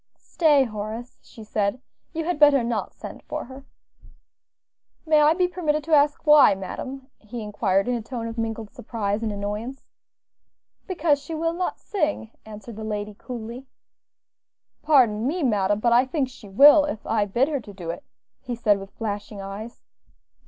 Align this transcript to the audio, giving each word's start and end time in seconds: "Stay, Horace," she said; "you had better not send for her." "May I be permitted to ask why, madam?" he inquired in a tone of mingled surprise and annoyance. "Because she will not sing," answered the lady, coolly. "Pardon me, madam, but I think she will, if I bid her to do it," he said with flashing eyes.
"Stay, 0.17 0.63
Horace," 0.63 1.19
she 1.21 1.43
said; 1.43 1.79
"you 2.11 2.25
had 2.25 2.39
better 2.39 2.63
not 2.63 2.91
send 2.95 3.21
for 3.21 3.45
her." 3.45 3.65
"May 5.05 5.21
I 5.21 5.35
be 5.35 5.47
permitted 5.47 5.83
to 5.83 5.93
ask 5.93 6.25
why, 6.25 6.55
madam?" 6.55 7.11
he 7.19 7.43
inquired 7.43 7.87
in 7.87 7.93
a 7.93 8.01
tone 8.01 8.25
of 8.25 8.35
mingled 8.35 8.71
surprise 8.73 9.21
and 9.21 9.31
annoyance. 9.31 9.83
"Because 10.87 11.21
she 11.21 11.35
will 11.35 11.53
not 11.53 11.77
sing," 11.79 12.31
answered 12.47 12.77
the 12.77 12.83
lady, 12.83 13.13
coolly. 13.13 13.67
"Pardon 14.81 15.27
me, 15.27 15.43
madam, 15.43 15.79
but 15.79 15.93
I 15.93 16.05
think 16.05 16.29
she 16.29 16.49
will, 16.49 16.85
if 16.85 17.05
I 17.05 17.25
bid 17.25 17.47
her 17.49 17.59
to 17.59 17.71
do 17.71 17.91
it," 17.91 18.03
he 18.41 18.55
said 18.55 18.79
with 18.79 18.89
flashing 18.97 19.39
eyes. 19.39 19.83